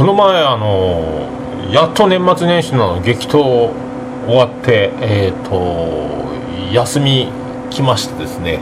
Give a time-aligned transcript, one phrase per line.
[0.00, 1.28] この前あの
[1.70, 3.70] やっと年末年始の激闘
[4.26, 7.28] 終わってえっ、ー、と休み
[7.68, 8.60] 来ましてですね。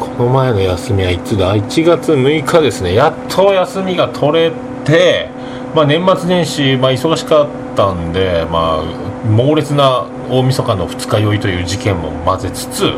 [0.00, 2.94] この前の休みはいつだ1月6日ですね。
[2.94, 4.52] やっと休みが取れ
[4.86, 5.28] て、
[5.74, 8.82] まあ、年末年始、まあ、忙しかったんで、まあ、
[9.28, 12.92] 猛烈な大晦日の二日酔いという事件も混ぜつつ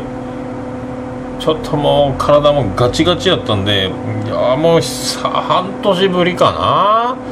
[1.41, 3.91] ちょっともう体もガチガチやったんで
[4.25, 7.28] いやもう半年ぶりかな。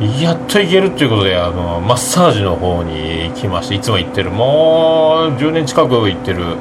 [0.00, 4.30] やっと行けるっていうことであのマッサージの方に行きましていつも行ってる。
[4.30, 6.56] もう10年近く行ってる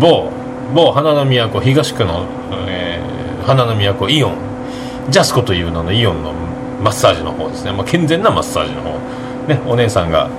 [0.00, 0.30] 某
[0.74, 2.26] 某花の都東区の、
[2.68, 4.36] えー、花の都イオン。
[5.10, 6.32] ジャスコという名のイオンの
[6.82, 8.98] マッサージの方ですね、まあ、健全なマッサージの方。
[9.48, 10.30] ねお姉さんが、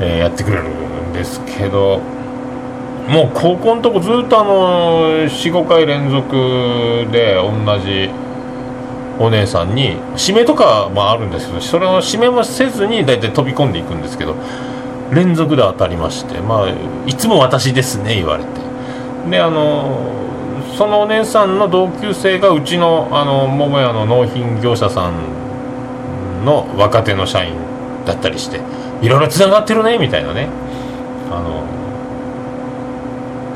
[0.00, 2.00] えー、やってくれるんですけど
[3.08, 8.10] もう高校のとこずっとあの45回連続で同じ
[9.18, 14.36] お姉さんに指名とかもあるんですけどそれを指名もせずに大体飛び込んでいくんですけど
[15.12, 16.68] 連続で当たりましてまあ
[17.06, 18.50] いつも私ですね言われて。
[19.30, 20.16] であの
[20.76, 27.54] そのお姉さんの同級生がうちのあの桃屋の納品業者さんの若手の社員
[28.06, 28.60] だったりして
[29.02, 30.48] いろいろつながってるねみたいなね。
[31.30, 31.64] あの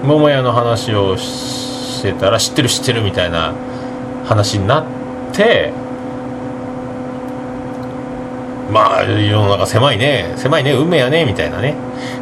[0.04, 3.54] 桃屋の話をしてたら知ってる知ってるみたいな
[4.24, 5.01] 話になって
[5.32, 5.72] て。
[8.70, 10.32] まあ世の中狭いね。
[10.36, 10.72] 狭いね。
[10.72, 11.24] 運命やね。
[11.26, 11.74] みたいなね。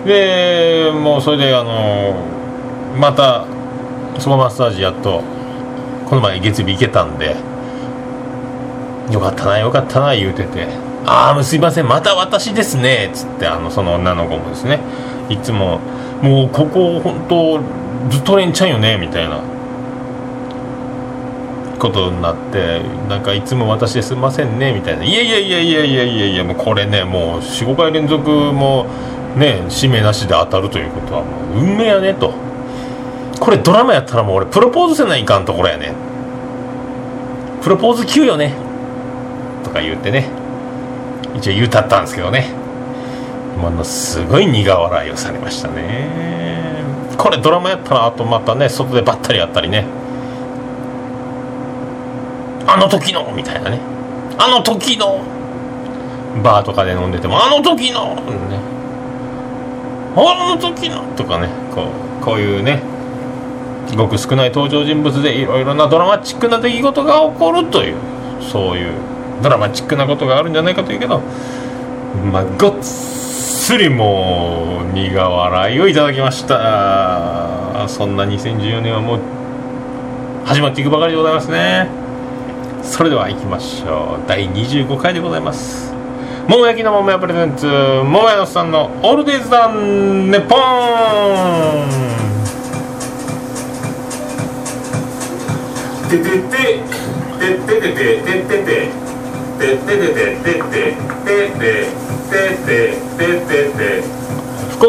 [0.04, 2.14] でもうそれであの
[2.98, 3.44] また
[4.18, 5.22] そのマッサージやっと
[6.08, 7.36] この前月日行けたんで
[9.12, 10.66] よかったなよかったな言うてて
[11.06, 11.88] 「ああすいません。
[11.88, 14.80] また私ですね」っつってあのその女の子もですね。
[15.28, 15.78] いつも
[16.20, 17.60] もうここ本当
[18.10, 18.96] ずっと連チャンよね。
[18.98, 19.38] みたいな。
[21.80, 25.04] ことになってなんかいつも私ですいませんねみたいな。
[25.04, 28.86] いやいやいやいやいやいやいやもうこれねもう45回連続も
[29.36, 32.32] ね指名なしで当たるということはもう運命やねと。
[33.40, 35.94] これドラマやったらもう俺プロポーズせないかんところやね。
[37.62, 38.54] プロポーズ級よね。
[39.64, 40.28] とか言ってね。
[41.34, 42.52] 一応言うたったんですけどね。
[43.58, 46.08] ものすごい苦笑いをされましたね。
[47.16, 49.86] これドラマやったらあとまたね外でばったりやったりね。
[52.72, 53.78] あの時のみたいなね。
[54.38, 55.20] あの時の
[56.42, 58.22] バーとかで飲んでてもあの時のね。
[60.16, 61.48] あの時のとかね。
[61.74, 61.88] こ
[62.20, 62.82] うこういうね
[63.96, 67.96] ごく少ない登場人物でいろいろなドラマチックな出来事が起こるという
[68.40, 68.92] そういう
[69.42, 71.20] ドラマチックなことがあるんじゃないかというけど
[72.32, 77.88] まあごっつりもう苦笑いをいただきました。
[77.88, 79.20] そんな2014年はもう
[80.44, 81.88] 始まっていくばかりでございますね。
[82.82, 84.28] それでは行きましょう。
[84.28, 85.92] 第25回でございます。
[86.48, 90.30] 桃焼きの桃屋プレゼンツ桃屋のさんのオールデイズダン。
[90.30, 91.90] ネポーン
[96.10, 96.80] てててて
[97.40, 98.88] てててててててて
[99.58, 100.59] ててててて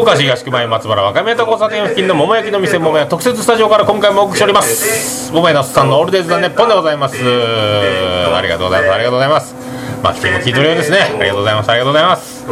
[0.02, 5.30] 福岡市東区前松原若宮と交差点付近の桃焼きの店桃屋特設スタジオから今回もお送りしております。
[5.32, 9.54] 桃屋のさんのオールデイズ・ザ・ネッポンでございますありがとうございますありがとうございます。
[10.02, 10.98] まあ聞いてるようですね。
[10.98, 11.70] ありがとうございます。
[11.70, 12.44] ありがとうございます。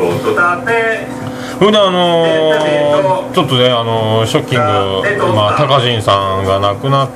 [1.59, 7.11] それであのー、ちょっとね、あのー、ショッキング、まあ、高陣さんが亡くなっ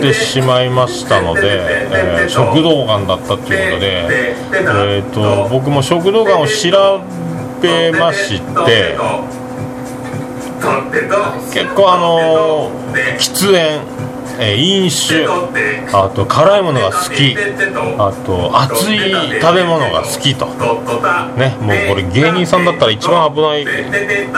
[0.00, 7.02] てしまいましたので、えー、食道がんだったっていうことで、えーと、僕も食道がんを調
[7.60, 8.96] べまして
[11.52, 14.10] 結構あのー、喫煙
[14.42, 15.26] えー、飲酒
[15.92, 17.36] あと辛いものが好き
[17.98, 20.46] あと熱い食べ物が好きと。
[21.36, 23.66] ねもうこれ芸人さんだったら一番危ない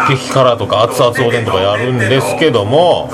[0.09, 3.09] 激辛とか熱々おでんとかやるんですけども。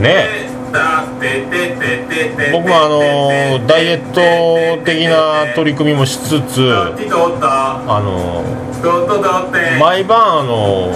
[0.00, 0.53] ね
[2.52, 6.60] 僕もあのダイエット的な取り組みもしつつ
[7.86, 8.42] あの
[9.80, 10.88] 毎晩あの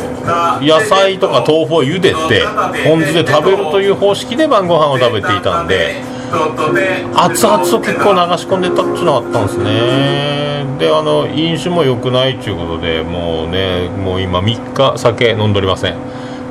[0.60, 2.42] 野菜とか豆腐を茹でて
[2.84, 6.02] ポン酢で食べるという方式で晩ご飯を食べていたんで
[7.14, 15.96] 熱々を結構流し込んでたっていうのがあったんですねであの飲酒も良くないっていうことでもうねもう今3日酒飲んでおりません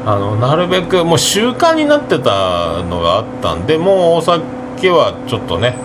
[0.07, 5.75] あのなるべくもう習慣になってたのがあったんでもうお酒はちょっとね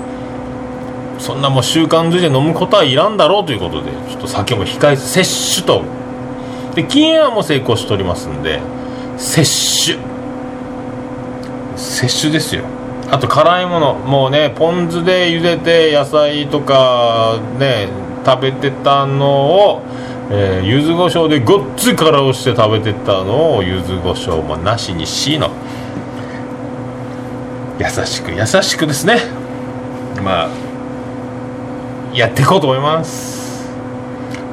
[1.19, 5.83] そんなもう習慣づいて飲むことはいらんだろうということでちょっと酒も控え摂取と。
[6.77, 8.61] で禁煙はもう成功しておりますんで
[9.19, 9.99] 摂取。
[11.77, 12.63] 摂取ですよ。
[13.11, 17.89] あと辛いものもうねポン酢で茹でて野菜とかね
[18.25, 19.27] 食べてたの
[19.75, 19.83] を、
[20.35, 25.51] えー、柚子胡椒でごっつ辛をして食べてたのを柚子胡椒もなしにしの。
[27.79, 29.19] 優しく優しくですね。
[30.25, 30.49] まあ
[32.15, 33.69] やっていこうと思います。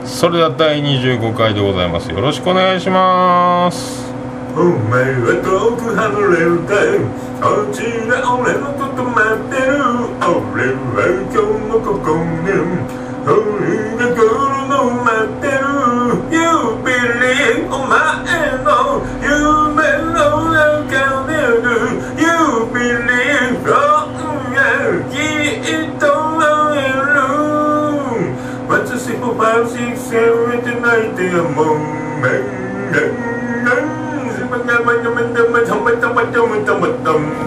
[0.04, 2.12] それでは第25回でございます。
[2.12, 4.12] よろしくお願いします。
[4.58, 7.00] お前は遠く離れるかい。
[7.40, 7.88] おちで
[8.20, 9.80] 俺のこと待ってる。
[10.28, 13.00] 俺は今日もここに。
[31.00, 31.08] せ
[37.14, 37.39] め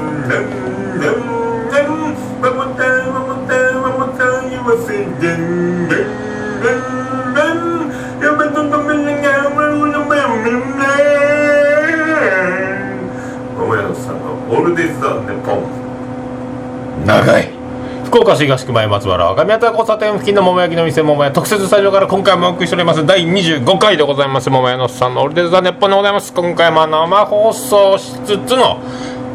[18.22, 21.32] 岡市東区前松原若宮田交差点付近の桃焼きの店桃屋。
[21.32, 23.04] 特設スタジオから今回もお送りしております。
[23.04, 24.48] 第25回でございます。
[24.48, 26.32] 桃屋のさんのオルデザネッポンでございます。
[26.32, 28.78] 今回も生放送しつつの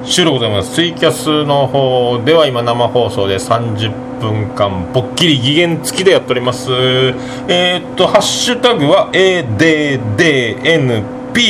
[0.05, 0.73] 収録でございます。
[0.73, 3.91] ツイキャスの方では今生放送で30
[4.21, 6.71] 分間ぼっきり期限付きでやっております。
[6.71, 10.15] えー、っとハッシュタグは ADDNP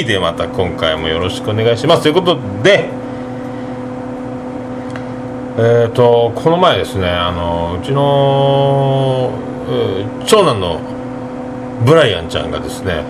[0.06, 2.02] でまた今回もよろしくお願いします。
[2.02, 2.97] ということで
[5.60, 9.32] えーと、この前ですねあのうちの、
[10.28, 10.80] 長男の
[11.84, 13.04] ブライアンちゃんがですね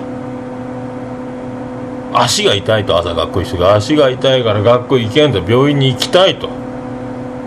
[2.14, 6.50] 足が痛いと朝学校一緒が足が痛いから学校行けんと病院に行きたいと。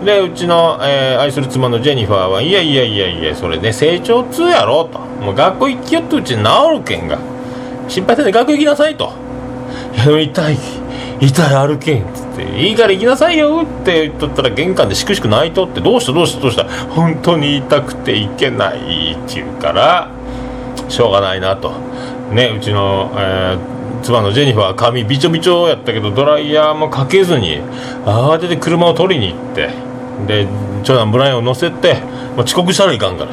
[0.05, 4.99] でうちの、えー、愛する妻のジェニファーはいやいやいやいやそれね成長痛やろと。
[4.99, 7.17] もう学校行きよってうちに治るけんが。
[7.87, 9.20] 心配せんで学校行きなさいと。
[9.95, 10.57] 痛い
[11.21, 20.09] 痛い歩けんっつって「いいから行きなさいよ」って言っとったら玄関でしくしく泣いとって「どうしたどうしたどうした本当に痛くて行けない」って言うから
[20.89, 21.73] しょうがないなと
[22.31, 27.59] ねうちの、えー、妻のジェニファー髪びちょびちょやったけどドライヤーもかけずに
[28.05, 29.69] 慌てて車を取りに行って
[30.27, 30.47] で
[30.83, 31.95] 長男ブラインを乗せて、
[32.35, 33.31] まあ、遅刻したらいかんから。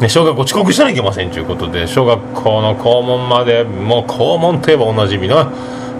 [0.00, 5.52] ね、小学校遅刻したらいけませんということで小学校の校門までもう校門といえばおなじみの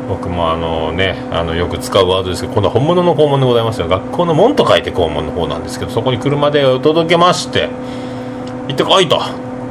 [0.08, 3.88] 僕もあのねあのよく使うワードですけど今度は本物の校門でございますよ。
[3.88, 7.68] 学校の門と書いて校門の方なんですけどそこに車で届けまして
[8.68, 9.20] 行ってこいと。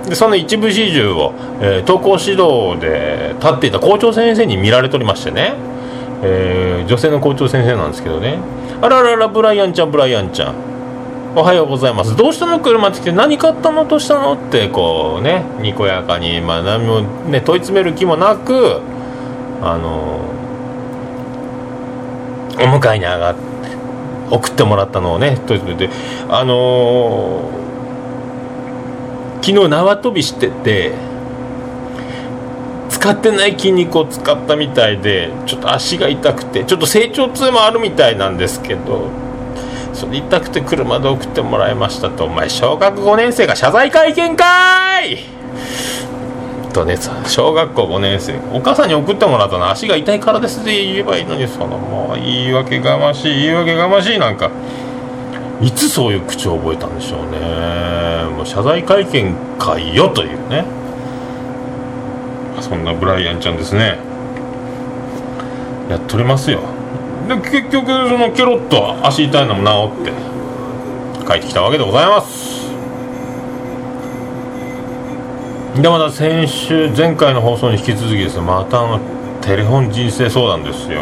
[0.08, 5.54] でその一部始終を、えー、登校指導で立っていた校長先生に見られておりましてね、
[6.22, 8.38] えー、女性の校長先生なんですけどね。
[8.82, 10.56] あらららブライアンちゃんブライアンちゃん。
[11.36, 12.16] おはようございます。
[12.18, 12.60] どうしたの？
[12.60, 13.86] 車って来て何買ったの？
[13.86, 14.34] としたの？
[14.34, 18.82] ってこうねにこやかにまあ何もね問い詰める気もなく
[19.65, 20.19] あの
[22.56, 23.42] お迎えに上がって
[24.30, 25.89] 送ってもらったのをねとで
[26.30, 27.50] あの、
[29.42, 30.94] 昨日縄跳びしてて
[32.89, 39.10] 使ってない筋肉を使ったみたいでちょっと足が痛くてちょっと成長痛もあるみたいなんですけど
[39.94, 45.17] それ痛くて車で送ってもらいましたとお前小学5年生が謝罪会見かい
[46.74, 48.38] とね小学校5年生。
[48.51, 49.70] お母さんに送ってもらったの。
[49.70, 54.51] 足が痛いからですって言えばいいのにそのもう言い訳がましい言い訳がましいなんか。
[55.62, 57.39] いつそういう口を覚えたんでしょうね。
[58.36, 60.65] もう謝罪会見会よというね。
[62.60, 63.98] そんなブライアンちゃんですね。
[65.89, 66.60] やっとりますよ。
[67.27, 69.63] で結局そのケロッと足痛いのも
[69.96, 70.12] 治って
[71.25, 72.52] 帰ってきたわけでございます。
[75.82, 79.00] でまた先週前回の放送に引き続きですまたあの
[79.42, 81.01] テレフォン人生相談ですよ。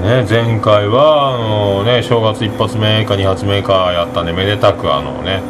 [0.00, 5.42] ね、前回はあの、ね、正月一発目か二発目かやったんでめでたくあの、ね、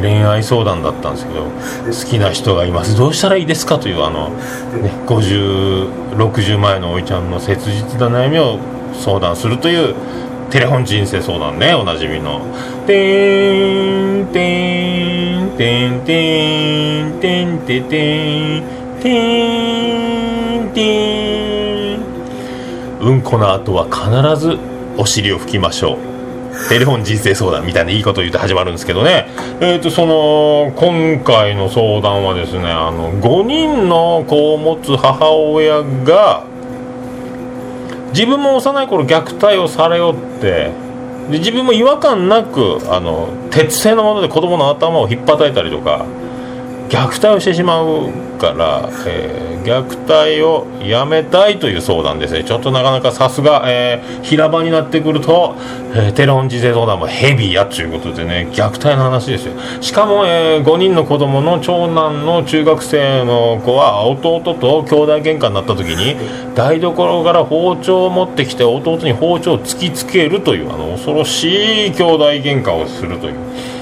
[0.00, 2.94] 恋愛相談だったんですけど好きな人がいます。
[2.96, 8.60] どうしたらいいですかというあの、ね、5060前のおいちゃんの切実な悩みを
[8.92, 9.94] 相談するという
[10.50, 12.40] テレフォン人生相談ねおなじみの
[12.86, 18.64] 「てーんてーんてんてんてんてんてん
[19.00, 19.18] て
[20.60, 22.00] んてん」
[23.02, 24.58] うんこの後は必ず
[24.96, 26.16] お尻を拭きましょう。
[26.68, 29.28] テレフォン人生相談みたいないいこと言って始まるんですけどね。
[29.60, 36.44] えっ、ー、とその今回の相談はですねあの5人の子を持つ母親が
[38.10, 40.72] 自分も幼い頃虐待をされよって
[41.30, 46.06] で自分も違和感なくあの鉄製のもので子供の頭を引っ叩いたりとか
[46.88, 55.56] 虐待をしてしまうから、えー、虐待をやめたいという相談ですねちょっとなかなかさすが、えー、平場になってくると、
[55.92, 66.16] えー、テロンジゼ相談もヘビーやっちゅうことでね虐待の話ですよしかも、えー、5人の子供の長男の中学生の子は弟と兄弟喧嘩になった時に
[66.54, 73.75] 台所から包丁を持ってきて弟に包丁を突きつけるというあの恐ろしい兄弟喧嘩をするという。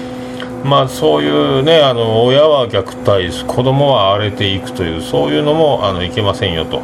[0.64, 1.28] まあ、そうい
[1.61, 6.80] うねあの親は虐待子供は荒れていくというそういうのもあのいけませんよと。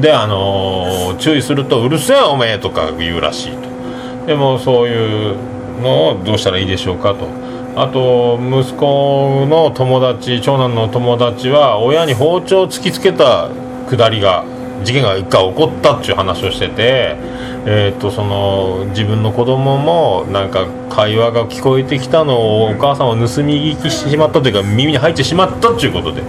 [0.00, 4.26] であの注意するとうるせえおめえとか言うらしいと。
[4.26, 5.36] でもそういう
[5.80, 7.28] のをどうしたらいいでしょうかと。
[7.74, 13.48] あと息子の友達長男の友達は親に包丁を突きつけた
[13.88, 14.44] くだりが
[14.84, 17.16] 事件が一回起こったっていう話をしてて
[17.64, 26.22] えーと、その自分の子供もなんか会話が聞こえてきたのをお母さんは盗み聞きしてしまったというか耳に入ってしまったっていうことで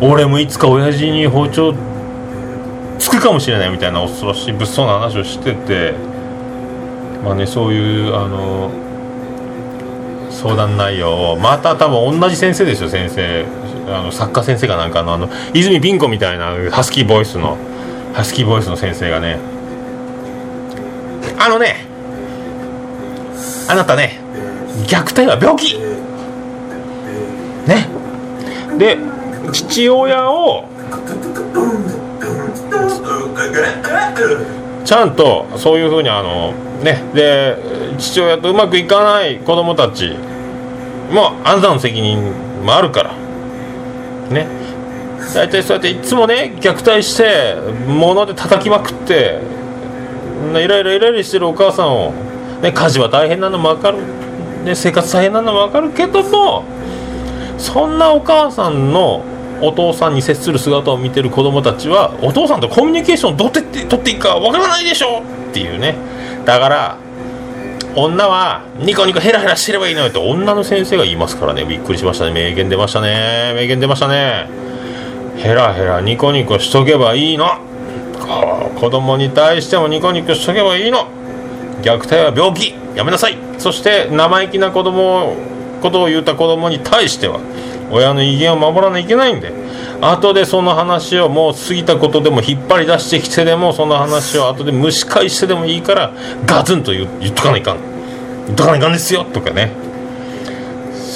[0.00, 1.74] 俺もいつか親父に包丁
[2.98, 5.92] つくかもしれないみたいな恐ろしい物騒な話をしてて
[7.22, 8.70] まあねそういうあの
[10.30, 13.46] 相談内容をまた多分同じ先生ですよ先生。
[13.86, 17.58] あの作家先生かなんかのあの泉ピン子みたいなハスキーボイスの
[18.14, 19.38] ハスキーボイスの先生がね
[21.38, 21.86] あのね
[23.68, 24.20] あなたね
[24.86, 25.78] 虐待は病気。
[27.66, 27.88] ね。
[28.78, 28.98] で
[29.52, 30.64] 父親を
[34.84, 37.02] ちゃんとそういうふうにあのね。
[37.14, 37.56] で
[37.98, 40.16] 父親とうまくいかない子供たち
[41.10, 42.32] もあなたの責任
[42.64, 43.12] もあるから。
[44.30, 44.46] ね。
[45.34, 49.40] 大体そうやっていつもね虐待して物で叩きまくって
[50.50, 52.12] イライライライラしてるお母さんを、
[52.62, 53.98] ね、家事は大変なのも分かる、
[54.64, 56.64] ね、生活大変なのも分かるけども
[57.58, 59.24] そんなお母さんの
[59.60, 65.96] お父さんに接する姿を見てる子供たちはお父さんとコミュニケーションをどうやって取っていいか分からないでしょっていうね。
[66.44, 66.98] だから
[67.96, 71.64] 女はニコニコヘラヘラしてればいいのよって女の先生が言いますからね。
[71.64, 72.32] びっくりしましたね。
[72.32, 73.52] 名言出ましたね。
[73.54, 74.48] 名言出ましたね。
[75.36, 77.46] ヘラヘラニコニコしとけばいいの。
[78.26, 81.08] 子供に対してもニコニコしとけばいいの。
[81.82, 82.74] 虐待は病気。
[82.94, 83.36] やめなさい。
[83.58, 85.36] そして生意気な子供
[85.82, 87.40] ことを言った子供に対しては
[87.90, 89.52] 親の威厳を守らないといけないんで。
[90.00, 96.12] 後でその話をもう過ぎたことでも引っ張り出してきてでもその話を後で蒸し返してでもいいから
[96.44, 97.78] ガツンと言っとかないかん。
[98.46, 99.24] 言っとかないかんですよ。
[99.24, 99.72] とかね。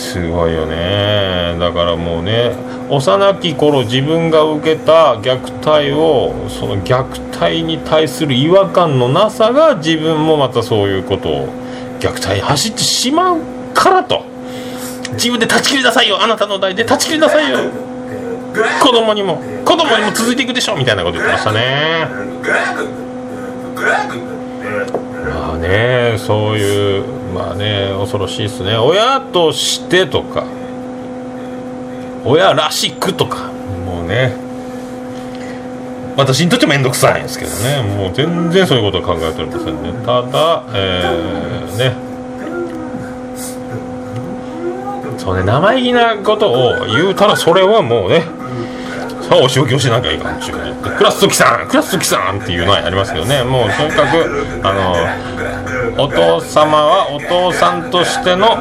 [0.08, 1.54] すごいよね。
[1.60, 2.52] だからもうね
[2.88, 11.48] 幼き頃自分が受けた虐待をその虐待に対する違和感のなさが自分もまたそういうことを
[12.00, 13.40] 虐待に走ってしまう
[13.74, 14.24] からと。
[15.12, 16.84] 自分で断ち切りなさいよあなたの代で。
[16.84, 17.58] 断ち切りなさいよ。
[18.80, 22.08] 子供にも子供にも続いていくでしょみたいなこと言ってましたね。
[25.28, 27.04] まあねそういう
[27.34, 28.76] まあね恐ろしいですね。
[28.76, 30.44] 親としてとか
[32.24, 33.50] 親らしくとか
[33.86, 34.48] もうね。
[36.16, 37.80] 私にとって面倒くさいんですけどね。
[37.96, 39.92] もう全然そういうことは考えておりませんね。
[40.04, 42.08] ただえー、ね。
[45.16, 48.22] そうね生意気なことを言うたらそれはもうね
[49.30, 50.74] お仕置きをしなきゃいかんちゅうね。
[50.96, 53.42] クラストキさんクラストキさんっていうのはありますけどね。
[53.42, 54.72] もうとにかくあ
[55.96, 58.56] のお父様はお父さんとしての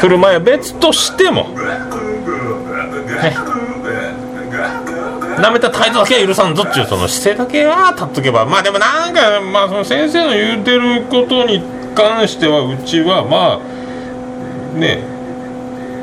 [0.00, 3.36] 振る舞いは別としてもね。
[5.40, 8.44] なめた態度だけは許さんぞっていうその姿勢だけは立っとけば。
[8.44, 11.62] まあでもなんかまあその先生の言うてることに
[11.94, 15.02] 関してはうちはまあね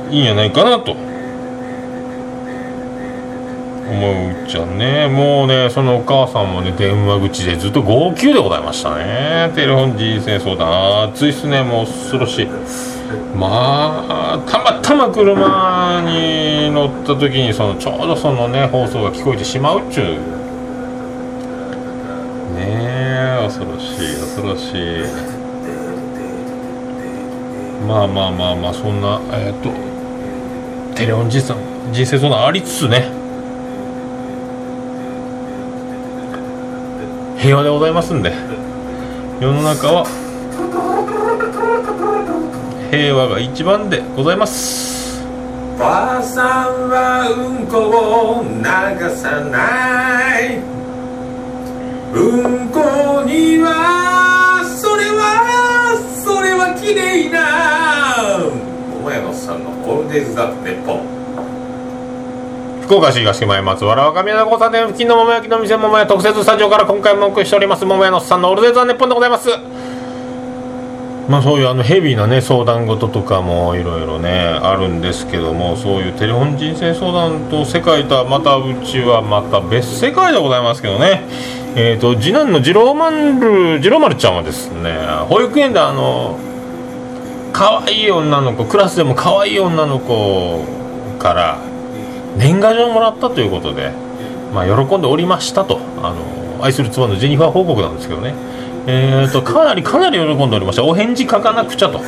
[0.09, 1.10] いいんじゃないかなと。
[3.91, 5.07] 思うじゃんね。
[5.07, 9.51] もうねそのお母さんもね電話口でずっと号泣でございましたね。
[9.53, 11.09] テレフォン人生相談。
[11.11, 11.61] 熱いっすね。
[11.61, 12.47] もう恐ろしい。
[13.35, 20.05] まあたまたま車に乗った時にそのちょうどそのね放送が聞こえてしまうっちゅう。
[22.55, 25.03] ねえ恐ろしい恐ろしい。
[27.85, 33.20] まあまあまあまあそんなえっ、ー、とテレオン人生相談ありつつね。
[37.41, 38.31] 平和でございますんで。
[39.39, 40.05] 世の中は
[42.91, 45.25] 平和が一番でございます。
[45.79, 47.79] ばあさんはうんこ
[48.37, 48.61] を流
[49.15, 50.59] さない。
[52.13, 58.37] うんこにはそれはきでいな。
[58.99, 61.20] 桃屋のさんのオールデイズ・ザ・ネッポン。
[62.91, 69.47] 福岡市東前松原若宮の交差点付近の桃焼きの店桃屋特設スタジオから今回もお送りしております桃屋のおっさんのオールデイズ・ザ・ネッポンでございます
[71.29, 74.29] まあそういうあのヘビーなね相談事とかもいろいろね
[74.61, 81.23] あるんですけどもそういうテレフォン人生相談と世界とはまたうちはまた別世界でございますけどね
[81.77, 84.91] えーと、次男の次郎丸次郎丸ちゃんはですね
[85.29, 86.37] 保育園であの
[87.53, 90.65] 可愛い女の子クラスでも可愛い女の子
[91.19, 91.70] から
[92.37, 93.91] 年賀状をもらったということで、
[94.53, 95.79] まあ、喜んでおりましたと。
[96.01, 98.33] あの愛する妻のジェニファー報告なんですけどね。
[98.87, 100.83] えーと、 かなりかなり喜んでおりました。
[100.83, 102.01] お返事書かなくちゃと。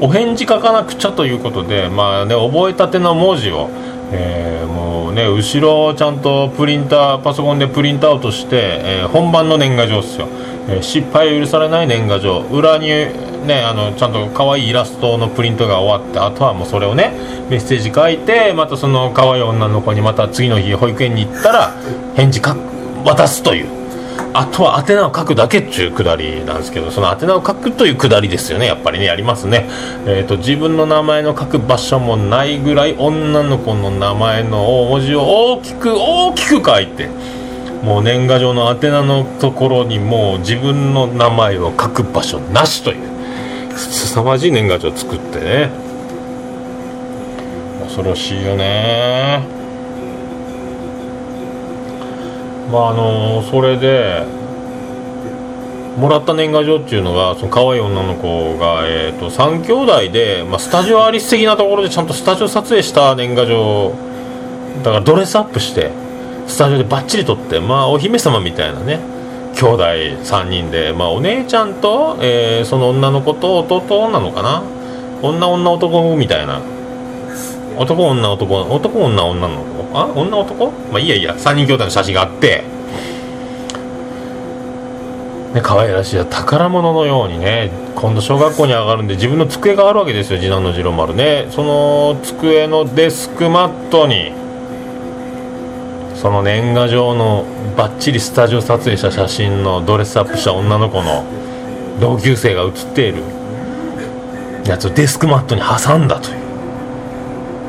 [0.00, 3.68] お返事書かなくちゃということでまあね覚えたての文字を、
[4.12, 10.28] えー、もうね後ろをちゃんとプリンターパソコンでプリントアウトして、えー、本番の年賀状ですよ、
[10.68, 12.40] えー、失敗を許されない年賀状。
[12.50, 17.12] 裏にねあのちゃんと可愛いイラストのプリントが終わってあとはもうそれをね
[17.48, 21.72] メッセージ書いてまたその可愛い女の子にまた次の日保育園に行ったら
[22.14, 22.56] 返事書
[23.04, 23.79] 渡すという。
[24.32, 29.66] あとは宛名を書くだけっていうくだりなんですけどその宛名を書くというくだりですよねやっぱりねやりますね、
[30.06, 37.08] えーと、自分の名前の書く場所もないぐらい女の子の名前の文字を大きく大きく書いて
[37.82, 43.10] もう年賀状の宛名のところにもう自分の名前を書く場所なしという。
[43.76, 45.70] 凄まじい年賀状を作ってね。
[47.84, 49.59] 恐ろしいよね。
[52.70, 54.24] まああのそれで
[55.98, 63.92] もらった年賀状っていうのがその可愛い女の子が、えーと、3兄弟で、まあ、スタジオアリス的なところでちゃんとスタジオ撮影した年賀状
[64.78, 65.90] だからドレスアップして
[66.46, 69.00] スタジオでバッチリ撮ってまあお姫様みたいなね
[69.54, 74.62] 兄弟3人で、まあ、お姉ちゃんと、えー、その女の子と弟なのかな？
[75.22, 76.62] 女女男みたいな。
[77.80, 79.98] 男女男男女女の子？
[79.98, 80.70] あ女男？
[80.92, 81.34] まあいいやいいや。
[81.34, 82.62] 3人兄弟の写真があって。
[85.54, 86.24] ね可愛らしい。
[86.26, 91.14] 宝物のようにね今度小学校に上がるんで自分の机があるわけですよ次男の次郎丸。
[91.14, 94.32] ねその机のデスクマットに
[96.16, 97.46] その年賀状の
[97.78, 101.24] バッチリスタジオ撮影した写真のドレスアップした女の子の
[101.98, 103.22] 同級生が写っている
[104.66, 106.39] やつをデスクマットに挟んだという。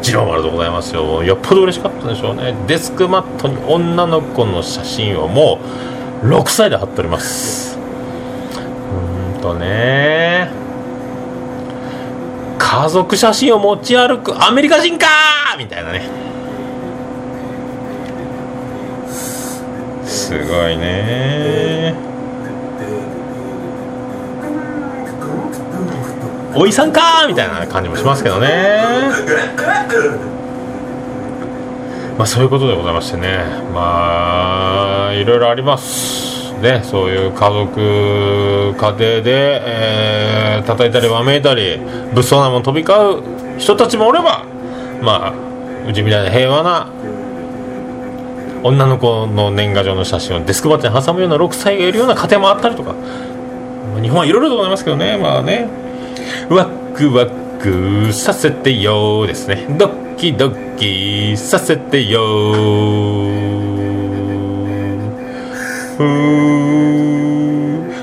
[0.01, 1.23] 次郎丸でございますよ。
[1.23, 2.55] よっぽど嬉しかったでしょうね。
[2.67, 5.59] デスクマットに女の子の写真をも
[6.23, 7.77] う6歳で貼っております。
[9.35, 10.49] うんとね。
[12.57, 15.05] 家族写真を持ち歩くアメリカ人か！
[15.57, 16.03] みたいなね。
[20.05, 21.60] すごいね。
[26.53, 28.81] おいさんかみたいな感じもしますけどね。
[32.17, 33.39] まあそういうことでございましてね。
[33.73, 36.53] まあいろいろあります。
[36.61, 41.79] ねそういう家族家庭で、えー、叩いたりわめいたり
[42.13, 44.45] 物騒なもの飛び交う人たちもおれば
[45.01, 46.87] まあうちみたいな平和な
[48.63, 52.93] 女の子の年賀状の写真をデスクバットに挟むような6歳がいるような家庭もあったりとか。
[53.99, 55.17] 日本はいろいろとございますけどね。
[55.17, 55.67] まあね。
[56.49, 57.27] ワクワ
[57.59, 59.67] クさせてよですね。
[59.77, 62.19] ドッキドッキさせてよ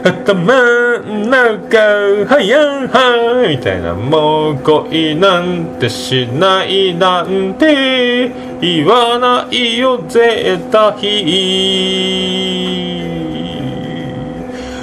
[0.05, 1.79] 頭ん中
[2.27, 3.95] はやんはみたいな。
[3.95, 8.49] もう恋なんてしないなんて。
[8.61, 10.95] 言わないよ絶対。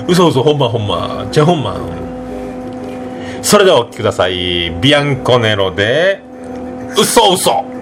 [0.08, 1.28] 嘘嘘ほんまほんま。
[1.32, 2.05] じゃほんま
[3.46, 4.72] それではお聴きください。
[4.82, 6.20] ビアンコネロで
[6.98, 7.75] 嘘嘘。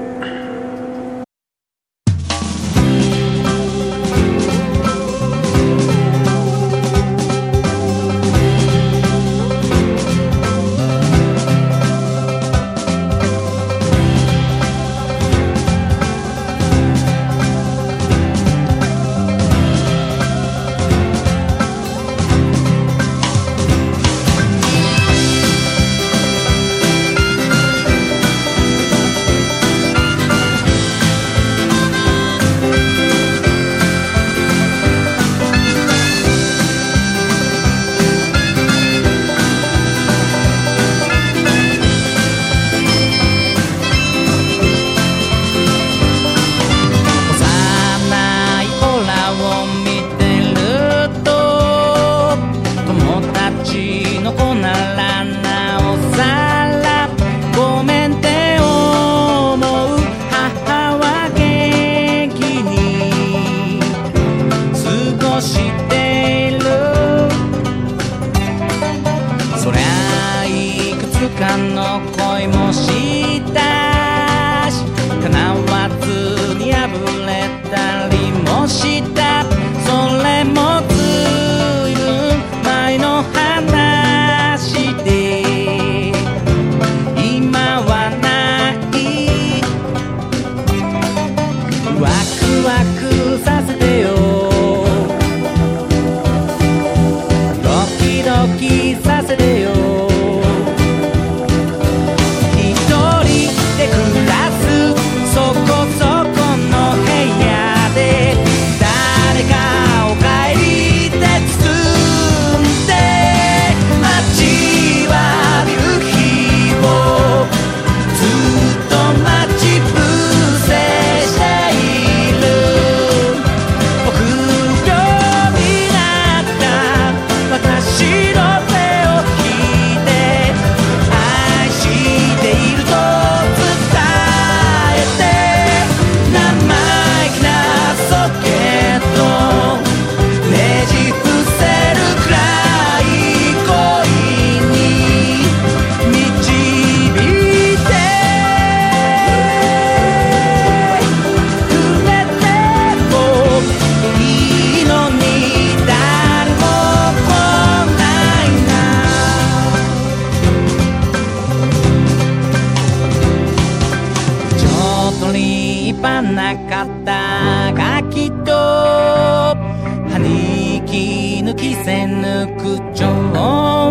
[168.14, 173.08] きっと歯にき抜きせぬ口調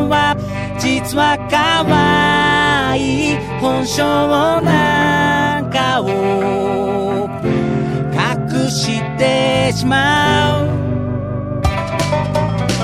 [0.09, 0.37] は
[0.79, 1.85] 実は可
[2.91, 4.03] 愛い本性
[4.63, 6.63] なんかを。
[8.15, 10.69] 隠してしまう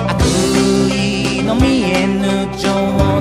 [0.09, 0.21] 悪
[0.93, 3.18] 意の見えぬ情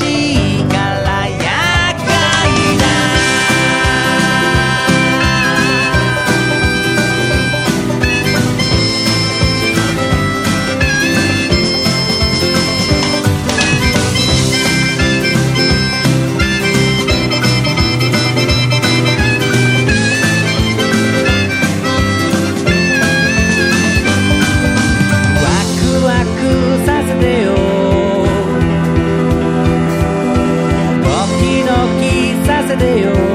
[0.00, 0.29] see
[32.70, 33.04] yesterday.
[33.06, 33.29] Oh.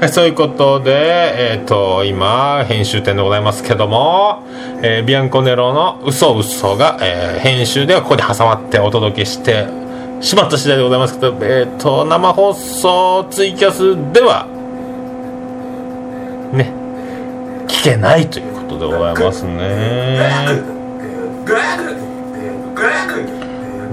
[0.00, 4.44] はいそういうことで、えっ、と、今、編集点でございますけども、
[4.80, 9.66] えービアンコネロの嘘嘘が、えー編集ではここで挟まってお届けして
[10.20, 14.46] しまった次第でございますけど、えっ、と、生放送ツイキャスでは、
[16.52, 16.72] ね、
[17.66, 20.78] 聞けないということでございますね。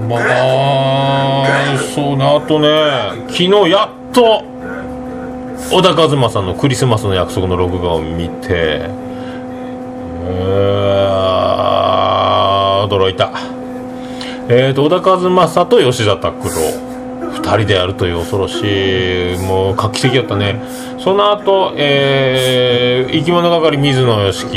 [0.08, 2.68] まあ、そうね、あとね、
[3.26, 4.44] 昨日やっと、
[5.70, 8.88] 小田和正のクリスマスの約束の録画を見て、
[12.86, 13.32] 驚いた。
[14.48, 16.86] えーと、小田和正と吉田拓郎。
[17.32, 20.60] 二人でやるという恐ろしい、もう画期的だったね。
[20.98, 24.48] その後、えー、生き物係水野良樹、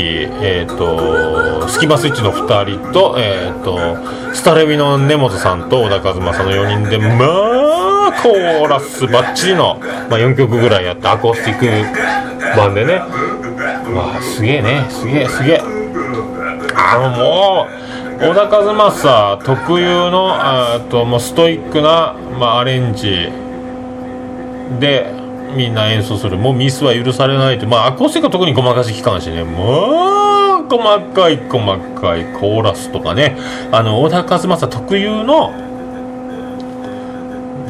[0.42, 12.94] えーと、スキマスイッチの二人と、えーと、スタレビの根本さんと小田和正の4人で、まあ、コーラスバッチリの、まあ、4曲ぐらいやって、アコースティック版でね。
[12.94, 15.60] わあ、すげえね、すげえ、すげえ。
[16.74, 23.30] あのもう小田和正特有のあともうストイックな、まあ、アレンジ。
[24.78, 25.12] で
[25.56, 26.36] みんな演奏する。
[26.36, 27.66] もうミスは許されないと。
[27.66, 29.42] まあアコースティックは特にごまかしきかんしね。
[29.42, 33.36] もう細かい細かいコーラスとかね。
[33.72, 35.52] あの小田和正特有の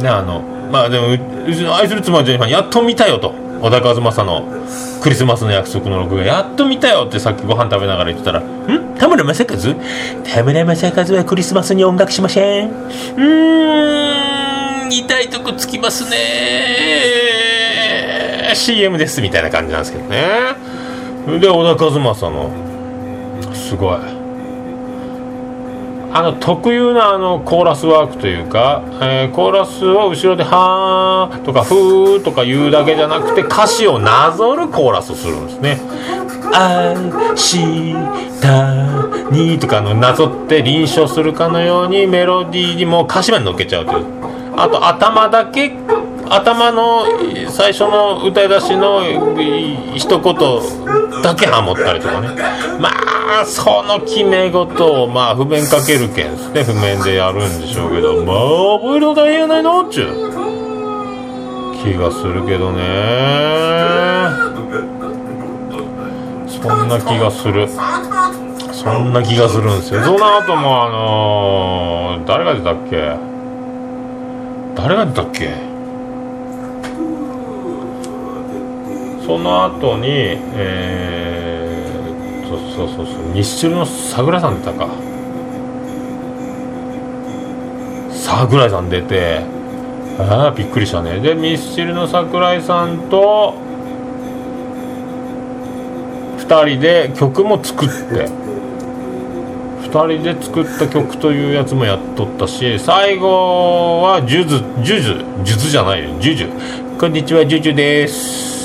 [0.02, 1.18] ねあのまあでもう
[1.52, 3.34] ちの愛する妻ジェニファーやっと見たよと。
[3.60, 4.46] 小田和正の
[5.02, 6.24] クリスマスの約束の録画。
[6.24, 8.94] やっと見たよってさっきご飯食べながら言ってたら「ん？
[8.98, 9.56] 田村正和？
[10.24, 16.16] 田村正和はクリスマスに音楽しません」うーん痛いとこつきますね
[18.54, 20.54] CM ですみたいな感じなんですけどね。
[21.38, 22.50] で小田和正の
[23.52, 23.98] すごい。
[26.12, 35.80] あの特有なあのコーラスワークというか、えーコーラスを後ろで「はー」とか「ふー」とか言うだけじゃなくて歌詞をなぞるコーラスをするんですね。
[36.52, 36.92] あ
[37.36, 37.94] し
[38.40, 38.72] た
[39.30, 44.04] にとかのなぞって臨床するかのようにメロディーにも歌詞まで乗っけちゃうという
[44.56, 45.72] あと頭だけ
[46.30, 47.06] 頭の
[47.48, 49.02] 最初の歌い出しの
[49.96, 50.34] 一言
[51.22, 52.28] だけハモったりとかね。
[52.78, 52.90] ま
[53.40, 56.62] あその決め事をまあ譜面かけるけんですね。
[56.62, 58.24] 譜面でやるんでしょうけど。
[58.24, 58.36] まあ
[58.78, 60.06] 覚えるの大変やないのっちゅう。
[61.82, 62.80] 気がするけどね。
[66.46, 67.68] そんな気がする。
[68.72, 70.02] そんな気がするんですよ。
[70.04, 73.16] その後もあのー誰が出たっけ？
[74.76, 75.69] 誰が出たっけ？
[79.26, 80.06] その後に
[80.54, 84.88] えー、そうそうそうそうミスチルの桜井さん出たか。
[88.12, 89.40] 桜井さん出て
[90.18, 91.20] ああびっくりしたね。
[91.20, 93.54] でミスチルの桜井さんと
[96.38, 98.28] 2人で曲も作って。
[99.90, 106.11] 2人で作った曲というやつもやっとったし最後はジュズジュジュジュズじゃないよ。
[106.20, 106.98] ジュジュ。
[106.98, 108.59] こんにちはジュジュです。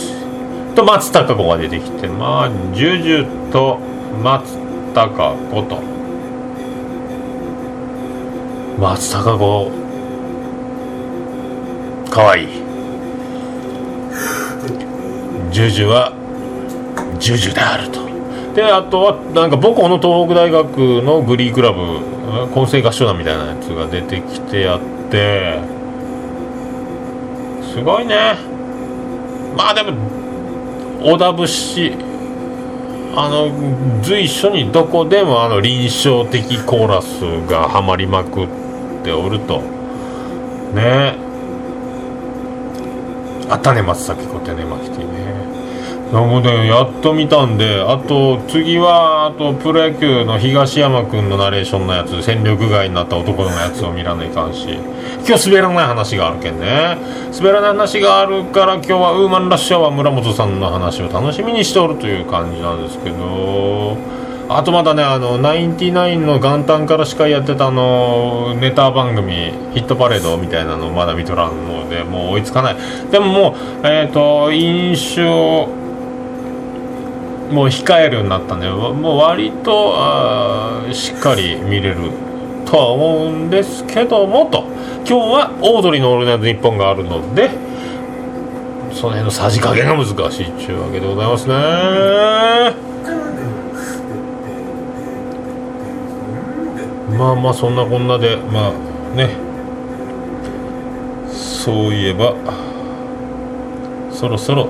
[0.76, 3.80] と松たか子が出てきてまあジュジュと
[4.22, 4.58] 松
[4.94, 5.82] たか子と。
[8.80, 9.72] 松たか子。
[12.10, 12.44] かわい。
[12.46, 12.48] い
[15.52, 16.12] ジュジュは
[17.20, 18.06] ジュジュであると。
[18.54, 22.00] であとはなんか母校の東北大学のグリークラブ
[22.54, 24.80] 混声合唱団みたいなやつが出てきてやっ
[25.12, 25.60] て。
[27.74, 28.38] すごいね。
[29.58, 30.25] まあでも
[31.06, 31.91] 小田節
[33.15, 38.48] あの随所にどこでもあの臨床的コーラスがはまりまくっ
[39.04, 39.62] ておると。
[40.74, 41.15] ね。
[43.48, 45.44] あったね松崎子ってねまきてね。
[46.13, 54.78] なのでやっと見たんであと次はあとプロ野球の東山君のナレーションのやつ戦力外になった男のやつを見らないかんし。
[55.28, 56.98] 今日滑らない話があるけんね。
[57.34, 63.98] 滑らない話があるから今日はウーマンラッシュアワー村本さんの話を楽しみにしておるという感じなんですけど。
[64.48, 69.34] あとまだねあのナインティナインの元旦から司会やってたあのネタ番組
[69.74, 72.78] ヒットパレードみたいなのまだ見とらんのでもう追いつかない。
[73.10, 75.85] でももうえっ、と飲酒を
[77.51, 81.95] もう控えるようになったんでもう割とあしっかり見れる
[82.65, 84.63] とは思うんですけどもと。
[85.08, 87.51] 今日はオードリーの「オールナイトニッポン」があるので
[88.91, 91.53] その辺のさじ加減が難しいっちゅうわけでございますね。
[97.15, 98.71] まあまあそんなこんなでま
[99.13, 99.29] あね。
[101.31, 102.34] そういえば
[104.12, 104.67] そろそろ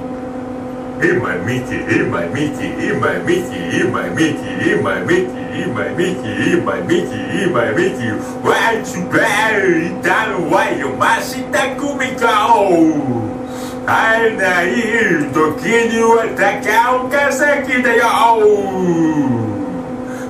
[1.01, 4.39] 今ミキ今ミキ今ミキ今ミキ
[4.71, 8.07] 今ミキ今ミキ今ミキ今ミキ
[8.47, 9.19] ワンチュベ
[9.89, 12.23] イたのはよましたくみこ
[13.85, 14.71] 会えない
[15.31, 18.07] 時には高岡崎だよ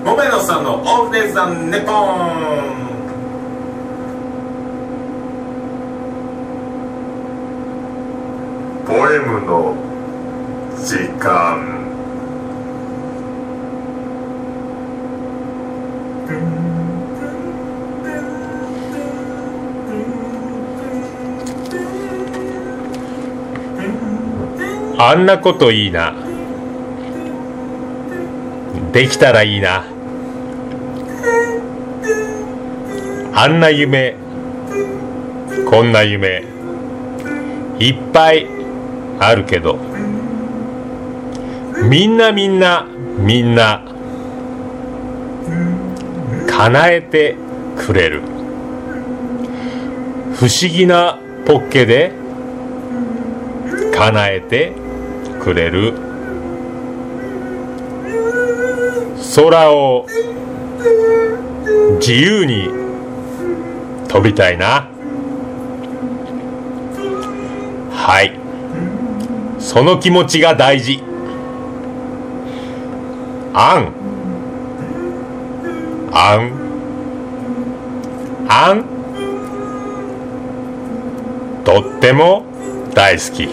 [0.04, 2.96] もめのさんのオールデイザンネポン
[8.86, 9.95] ポエムの
[10.84, 11.86] 時間。
[24.98, 26.14] あんなこといいな。
[28.92, 29.84] できたらいいな。
[33.34, 34.16] あんな夢。
[35.70, 36.44] こんな夢。
[37.80, 38.48] いっぱい
[39.20, 39.78] あるけど。
[41.90, 42.88] みんなみんな
[43.20, 43.86] みんな
[46.48, 47.36] 叶えて
[47.78, 48.22] くれる。
[50.34, 52.12] 不思議なポッケで
[53.94, 54.74] 叶えて
[55.44, 55.94] くれる。
[59.36, 60.08] 空を
[62.00, 62.70] 自由に
[64.08, 64.90] 飛びたいな。
[67.92, 68.40] はい。
[69.60, 71.05] その気持ちが大事。
[73.58, 73.88] あん
[76.12, 76.52] あん
[78.50, 78.84] あん
[81.64, 82.44] とっても
[82.94, 83.48] 大好き。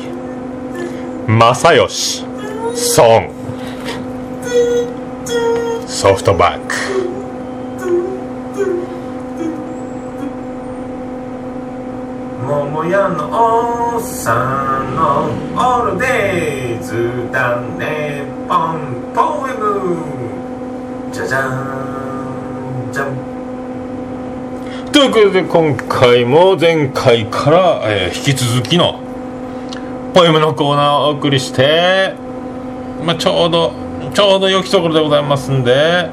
[1.28, 2.24] 正義
[2.98, 3.30] 孫
[5.86, 6.74] ソフトバンク。
[12.44, 13.30] 桃屋の
[13.94, 19.96] おっさんのオールデイズだねポンポエム
[21.12, 22.90] じゃじゃん。
[22.92, 23.32] じゃん。
[24.92, 29.00] ということで今回も前回から、えー引き続きの
[30.14, 32.14] ポエムのコーナーをお送りして、
[33.04, 33.72] まあ、ちょうど
[34.14, 36.10] ちょうど良きところでございますんで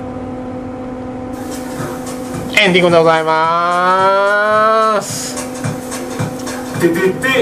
[2.60, 5.29] エンディングでございます。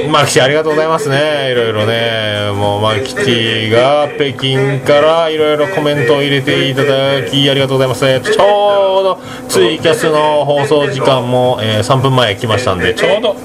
[0.09, 1.51] マキティありがとうございますね。
[1.51, 2.51] いろいろね。
[2.55, 8.01] もうマキティが北京からいろいろコメントを入れていただきありがとうございます。
[8.21, 13.35] ちょうどツイキャスの放送時間も、えー3分前来ましたんでちょうど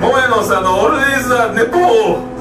[0.06, 2.35] 桃屋のおっさんのオールディーズ・ザ・ネポー。